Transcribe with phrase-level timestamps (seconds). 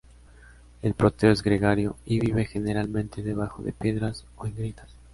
[0.81, 4.95] El proteo es gregario, y vive generalmente debajo de piedras o en grietas.